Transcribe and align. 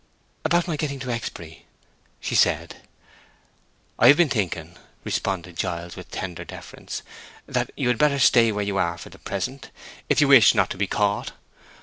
"About 0.43 0.67
my 0.67 0.77
getting 0.77 0.97
to 1.01 1.11
Exbury?" 1.11 1.67
she 2.19 2.33
said. 2.33 2.77
"I 3.99 4.07
have 4.07 4.17
been 4.17 4.29
thinking," 4.29 4.75
responded 5.03 5.57
Giles, 5.57 5.95
with 5.95 6.09
tender 6.09 6.43
deference, 6.43 7.03
"that 7.45 7.69
you 7.77 7.87
had 7.87 7.99
better 7.99 8.17
stay 8.17 8.51
where 8.51 8.65
you 8.65 8.77
are 8.77 8.97
for 8.97 9.09
the 9.11 9.19
present, 9.19 9.69
if 10.09 10.19
you 10.19 10.27
wish 10.27 10.55
not 10.55 10.71
to 10.71 10.77
be 10.79 10.87
caught. 10.87 11.33